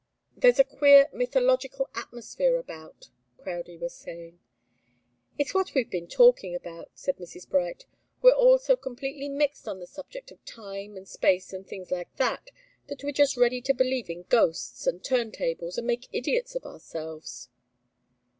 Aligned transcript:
"There's 0.35 0.57
a 0.57 0.63
queer, 0.63 1.07
mythological 1.13 1.87
atmosphere 1.93 2.55
about," 2.57 3.09
Crowdie 3.37 3.77
was 3.77 3.93
saying. 3.95 4.39
"It's 5.37 5.53
what 5.53 5.75
we've 5.75 5.91
been 5.91 6.07
talking 6.07 6.55
about," 6.55 6.89
said 6.95 7.17
Mrs. 7.17 7.47
Bright. 7.47 7.85
"We're 8.19 8.31
all 8.33 8.57
so 8.57 8.75
completely 8.75 9.29
mixed 9.29 9.67
on 9.67 9.79
the 9.79 9.85
subject 9.85 10.31
of 10.31 10.43
time 10.43 10.97
and 10.97 11.07
space 11.07 11.53
and 11.53 11.67
things 11.67 11.91
like 11.91 12.15
that, 12.15 12.49
that 12.87 13.03
we're 13.03 13.11
just 13.11 13.37
ready 13.37 13.61
to 13.61 13.75
believe 13.75 14.09
in 14.09 14.23
ghosts, 14.23 14.87
and 14.87 15.03
turn 15.03 15.31
tables, 15.31 15.77
and 15.77 15.85
make 15.85 16.07
idiots 16.11 16.55
of 16.55 16.65
ourselves." 16.65 17.49